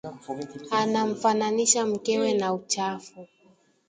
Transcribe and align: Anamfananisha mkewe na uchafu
Anamfananisha 0.71 1.85
mkewe 1.85 2.33
na 2.33 2.53
uchafu 2.53 3.27